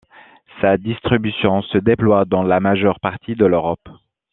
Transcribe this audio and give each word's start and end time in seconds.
Sa 0.61 0.77
distribution 0.77 1.61
se 1.61 1.77
déploie 1.77 2.25
dans 2.25 2.41
la 2.41 2.59
majeure 2.59 2.99
partie 2.99 3.35
de 3.35 3.45
l'Europe. 3.45 3.87